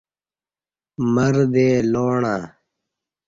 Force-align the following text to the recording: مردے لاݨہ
مردے 1.13 1.69
لاݨہ 1.91 2.35